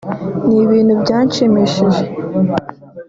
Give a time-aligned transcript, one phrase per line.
[0.47, 2.03] Ni bintu byanshimishije